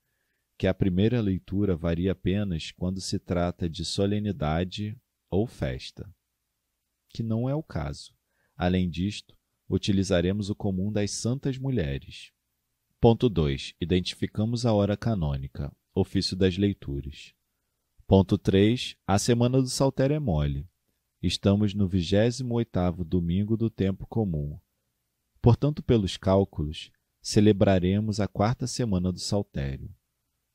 [0.57, 4.97] que a primeira leitura varia apenas quando se trata de solenidade
[5.29, 6.11] ou festa,
[7.09, 8.15] que não é o caso.
[8.55, 9.37] Além disto,
[9.69, 12.31] utilizaremos o comum das santas mulheres.
[12.99, 13.75] Ponto 2.
[13.79, 17.31] Identificamos a hora canônica, ofício das leituras.
[18.07, 18.97] Ponto 3.
[19.05, 20.67] A semana do saltério é mole.
[21.21, 24.59] Estamos no 28º domingo do tempo comum.
[25.39, 29.93] Portanto, pelos cálculos, celebraremos a quarta semana do Saltério.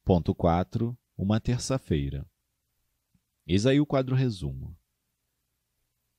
[0.04, 0.98] Ponto 4.
[1.16, 2.28] Uma terça-feira.
[3.46, 4.76] Eis aí o quadro resumo.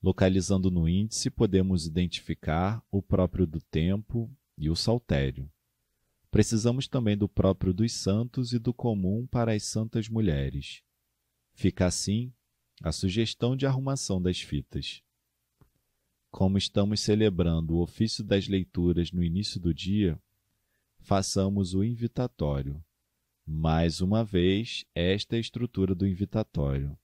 [0.01, 5.51] Localizando no índice, podemos identificar o próprio do tempo e o saltério.
[6.33, 10.81] Precisamos também do próprio dos santos e do comum para as santas mulheres.
[11.53, 12.33] Fica assim
[12.81, 15.03] a sugestão de arrumação das fitas.
[16.31, 20.19] Como estamos celebrando o ofício das leituras no início do dia,
[21.01, 22.83] façamos o invitatório.
[23.45, 26.97] Mais uma vez, esta é a estrutura do invitatório.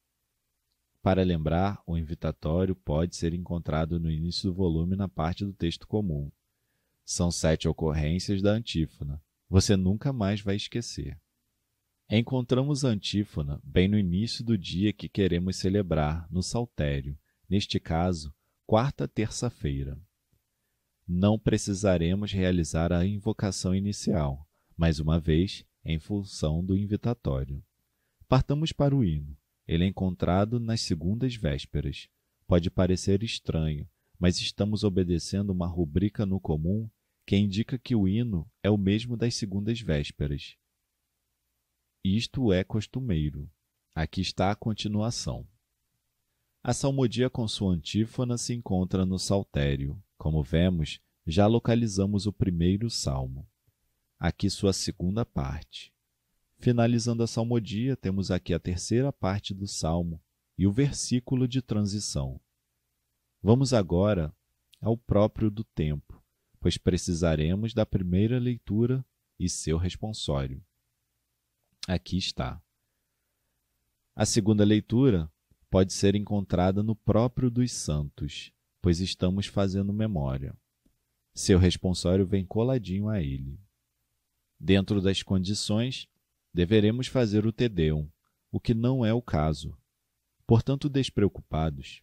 [1.04, 5.86] Para lembrar, o invitatório pode ser encontrado no início do volume na parte do texto
[5.86, 6.32] comum.
[7.12, 9.20] São sete ocorrências da antífona.
[9.50, 11.20] Você nunca mais vai esquecer.
[12.08, 17.18] Encontramos a antífona bem no início do dia que queremos celebrar, no saltério,
[17.50, 18.32] neste caso,
[18.64, 20.00] quarta terça-feira.
[21.08, 27.66] Não precisaremos realizar a invocação inicial, mais uma vez, em função do invitatório.
[28.28, 29.36] Partamos para o hino.
[29.68, 32.08] Ele é encontrado nas segundas vésperas.
[32.46, 36.88] Pode parecer estranho, mas estamos obedecendo uma rubrica no comum
[37.30, 40.56] que indica que o hino é o mesmo das segundas vésperas.
[42.04, 43.48] Isto é costumeiro.
[43.94, 45.48] Aqui está a continuação.
[46.64, 50.02] A salmodia com sua antífona se encontra no saltério.
[50.18, 53.48] Como vemos, já localizamos o primeiro salmo.
[54.18, 55.94] Aqui sua segunda parte.
[56.58, 60.20] Finalizando a salmodia, temos aqui a terceira parte do salmo
[60.58, 62.42] e o versículo de transição.
[63.40, 64.36] Vamos agora
[64.82, 66.19] ao próprio do tempo,
[66.60, 69.06] pois precisaremos da primeira leitura
[69.40, 70.64] e seu responsório.
[71.88, 72.62] Aqui está.
[74.16, 75.32] A segunda leitura
[75.70, 78.52] pode ser encontrada no próprio dos santos,
[78.82, 80.56] pois estamos fazendo memória.
[81.34, 83.60] Seu responsório vem coladinho a ele.
[84.60, 86.08] Dentro das condições,
[86.54, 88.10] deveremos fazer o Tedeum,
[88.52, 89.78] o que não é o caso.
[90.46, 92.02] Portanto, despreocupados,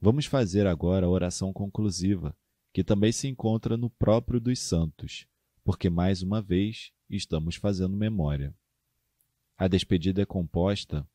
[0.00, 2.34] vamos fazer agora a oração conclusiva,
[2.74, 5.28] que também se encontra no próprio dos santos,
[5.62, 8.52] porque mais uma vez estamos fazendo memória.
[9.56, 11.08] A despedida é composta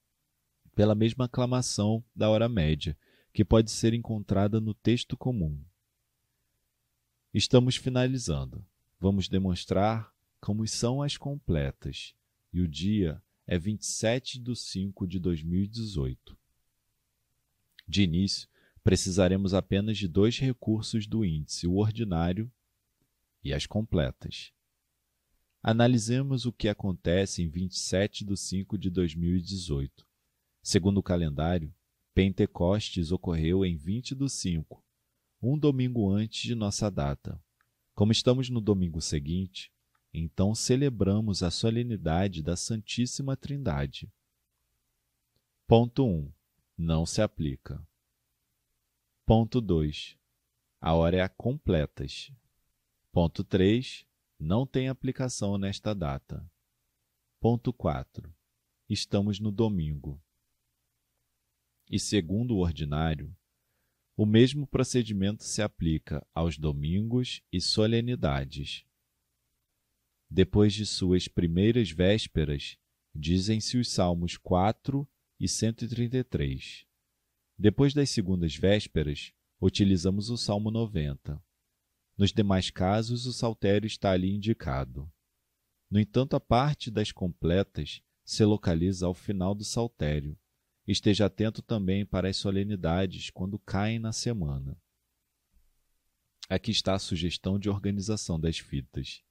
[0.74, 2.98] pela mesma aclamação da hora média,
[3.34, 5.62] que pode ser encontrada no texto comum.
[7.34, 8.66] Estamos finalizando.
[8.98, 12.16] Vamos demonstrar como são as completas,
[12.54, 16.38] e o dia é 27 de 5 de 2018.
[17.86, 18.48] De início,
[18.90, 22.52] precisaremos apenas de dois recursos do índice, o ordinário
[23.44, 24.52] e as completas.
[25.62, 30.08] Analisemos o que acontece em 27 de 5 de 2018.
[30.64, 31.72] Segundo o calendário,
[32.16, 34.84] Pentecostes ocorreu em 20 do 5,
[35.40, 37.40] um domingo antes de nossa data.
[37.94, 39.72] Como estamos no domingo seguinte,
[40.12, 44.12] então celebramos a solenidade da Santíssima Trindade.
[45.68, 46.34] Ponto 1.
[46.76, 47.88] Não se aplica.
[49.30, 50.18] Ponto 2.
[50.82, 52.32] A hora é a completas.
[53.12, 54.04] Ponto 3.
[54.40, 56.44] Não tem aplicação nesta data.
[57.40, 58.36] Ponto 4.
[58.90, 60.20] Estamos no domingo.
[61.88, 63.32] E segundo o ordinário,
[64.18, 68.84] o mesmo procedimento se aplica aos domingos e solenidades.
[70.28, 72.80] Depois de suas primeiras vésperas,
[73.14, 75.08] dizem-se os Salmos 4
[75.40, 76.89] e 133.
[77.62, 81.44] Depois das segundas vésperas, utilizamos o Salmo 90.
[82.18, 85.12] Nos demais casos, o saltério está ali indicado.
[85.92, 90.38] No entanto, a parte das completas se localiza ao final do saltério.
[90.88, 94.78] Esteja atento também para as solenidades quando caem na semana.
[96.48, 99.22] Aqui está a sugestão de organização das fitas.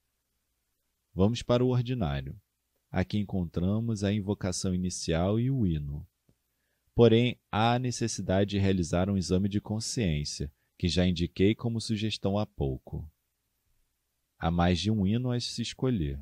[1.15, 2.39] Vamos para o ordinário.
[2.91, 6.07] Aqui encontramos a invocação inicial e o hino.
[6.95, 12.37] Porém, há a necessidade de realizar um exame de consciência, que já indiquei como sugestão
[12.37, 13.09] há pouco.
[14.37, 16.19] Há mais de um hino a se escolher.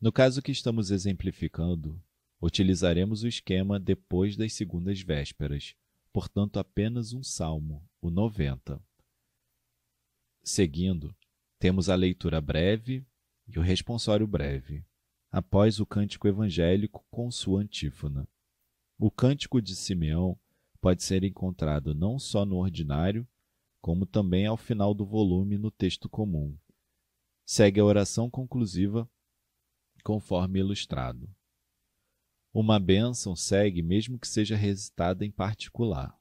[0.00, 2.00] No caso que estamos exemplificando,
[2.40, 5.74] utilizaremos o esquema depois das segundas vésperas,
[6.12, 8.80] portanto apenas um salmo, o 90.
[10.42, 11.14] Seguindo,
[11.58, 13.04] temos a leitura breve,
[13.46, 14.84] e o responsório breve,
[15.30, 18.28] após o cântico evangélico com sua antífona.
[19.00, 20.36] O cântico de Simeão
[20.80, 23.24] pode ser encontrado não só no ordinário,
[23.80, 26.58] como também ao final do volume no texto comum.
[27.44, 29.08] Segue a oração conclusiva,
[30.02, 31.30] conforme ilustrado.
[32.52, 36.18] Uma bênção segue, mesmo que seja recitada em particular.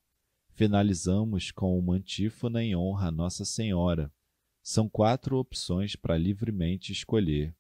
[0.52, 4.14] Finalizamos com uma antífona em honra a Nossa Senhora,
[4.62, 7.56] são quatro opções para livremente escolher.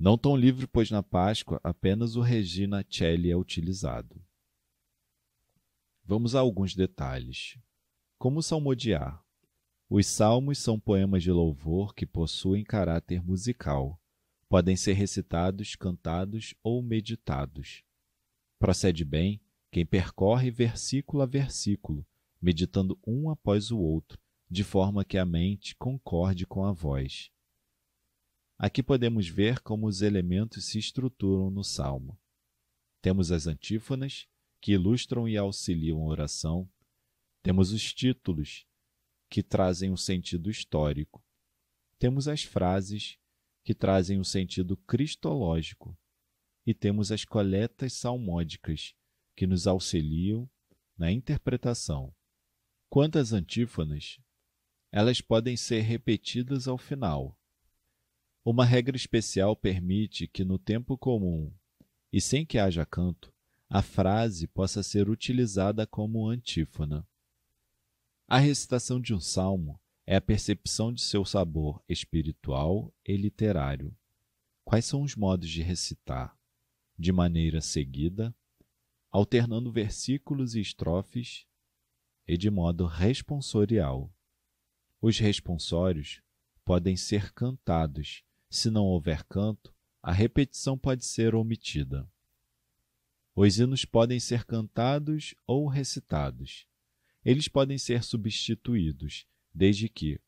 [0.00, 4.18] Não tão livre, pois na Páscoa apenas o Regina Celli é utilizado.
[6.02, 7.58] Vamos a alguns detalhes.
[8.16, 9.22] Como salmodiar?
[9.90, 14.00] Os salmos são poemas de louvor que possuem caráter musical.
[14.48, 17.84] Podem ser recitados, cantados ou meditados.
[18.58, 19.38] Procede bem
[19.70, 22.06] quem percorre versículo a versículo,
[22.40, 24.18] meditando um após o outro,
[24.50, 27.30] de forma que a mente concorde com a voz.
[28.62, 32.20] Aqui podemos ver como os elementos se estruturam no salmo.
[33.00, 34.28] Temos as antífonas,
[34.60, 36.70] que ilustram e auxiliam a oração.
[37.42, 38.66] Temos os títulos,
[39.30, 41.24] que trazem um sentido histórico.
[41.98, 43.16] Temos as frases,
[43.64, 45.98] que trazem um sentido cristológico.
[46.66, 48.94] E temos as coletas salmódicas,
[49.34, 50.46] que nos auxiliam
[50.98, 52.14] na interpretação.
[52.90, 54.20] Quanto às antífonas,
[54.92, 57.39] elas podem ser repetidas ao final.
[58.44, 61.52] Uma regra especial permite que, no tempo comum
[62.12, 63.32] e sem que haja canto,
[63.68, 67.06] a frase possa ser utilizada como antífona.
[68.26, 73.94] A recitação de um salmo é a percepção de seu sabor espiritual e literário.
[74.64, 76.36] Quais são os modos de recitar?
[76.98, 78.34] De maneira seguida,
[79.10, 81.46] alternando versículos e estrofes,
[82.26, 84.12] e de modo responsorial.
[85.00, 86.22] Os responsórios
[86.64, 88.22] podem ser cantados.
[88.50, 89.72] Se não houver canto,
[90.02, 92.10] a repetição pode ser omitida.
[93.34, 96.66] Os hinos podem ser cantados ou recitados.
[97.24, 99.24] Eles podem ser substituídos,
[99.54, 100.20] desde que,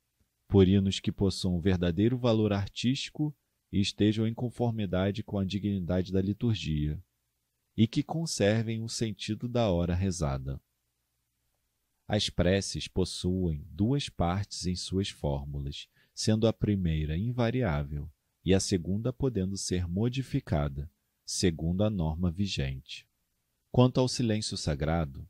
[0.47, 3.35] por hinos que possuam verdadeiro valor artístico
[3.73, 7.03] e estejam em conformidade com a dignidade da liturgia,
[7.77, 10.61] e que conservem o sentido da hora rezada.
[12.07, 18.11] As preces possuem duas partes em suas fórmulas, sendo a primeira invariável
[18.45, 20.91] e a segunda podendo ser modificada,
[21.25, 23.07] segundo a norma vigente.
[23.71, 25.27] Quanto ao silêncio sagrado,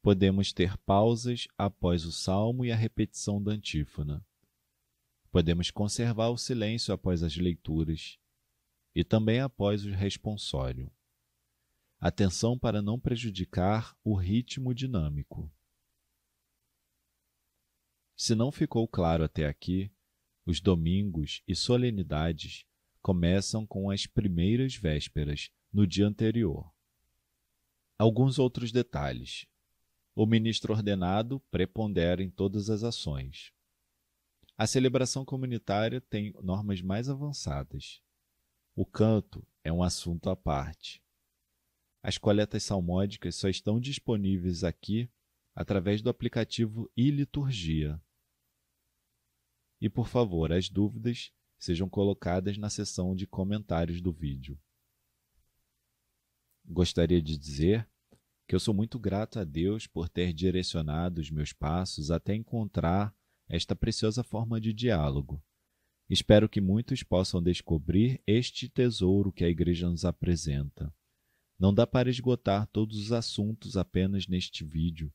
[0.00, 4.24] podemos ter pausas após o salmo e a repetição da antífona.
[5.30, 8.18] Podemos conservar o silêncio após as leituras
[8.94, 10.90] e também após o responsório.
[12.00, 15.50] Atenção para não prejudicar o ritmo dinâmico.
[18.24, 19.90] Se não ficou claro até aqui,
[20.46, 22.64] os domingos e solenidades
[23.00, 26.72] começam com as primeiras vésperas, no dia anterior.
[27.98, 29.44] Alguns outros detalhes.
[30.14, 33.52] O ministro ordenado prepondera em todas as ações.
[34.56, 38.00] A celebração comunitária tem normas mais avançadas.
[38.76, 41.02] O canto é um assunto à parte.
[42.00, 45.10] As coletas salmódicas só estão disponíveis aqui
[45.56, 48.00] através do aplicativo e-liturgia.
[49.82, 54.56] E por favor, as dúvidas sejam colocadas na seção de comentários do vídeo.
[56.64, 57.90] Gostaria de dizer
[58.46, 63.12] que eu sou muito grato a Deus por ter direcionado os meus passos até encontrar
[63.48, 65.42] esta preciosa forma de diálogo.
[66.08, 70.94] Espero que muitos possam descobrir este tesouro que a Igreja nos apresenta.
[71.58, 75.12] Não dá para esgotar todos os assuntos apenas neste vídeo,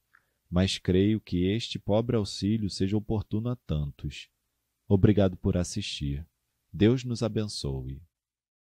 [0.50, 4.30] mas creio que este pobre auxílio seja oportuno a tantos.
[4.88, 6.26] Obrigado por assistir.
[6.72, 8.02] Deus nos abençoe.